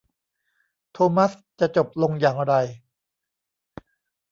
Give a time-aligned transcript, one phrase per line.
[0.91, 2.53] โทมัสจะจบลงอย่างไร?